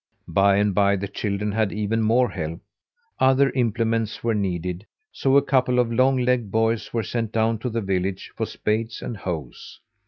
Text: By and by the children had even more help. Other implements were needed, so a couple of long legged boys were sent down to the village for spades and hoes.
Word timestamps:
By 0.27 0.55
and 0.55 0.73
by 0.73 0.95
the 0.95 1.07
children 1.07 1.51
had 1.51 1.71
even 1.71 2.01
more 2.01 2.31
help. 2.31 2.59
Other 3.19 3.51
implements 3.51 4.23
were 4.23 4.33
needed, 4.33 4.83
so 5.11 5.37
a 5.37 5.43
couple 5.43 5.77
of 5.77 5.91
long 5.93 6.17
legged 6.17 6.49
boys 6.49 6.91
were 6.91 7.03
sent 7.03 7.31
down 7.31 7.59
to 7.59 7.69
the 7.69 7.81
village 7.81 8.31
for 8.35 8.47
spades 8.47 9.03
and 9.03 9.15
hoes. 9.15 9.79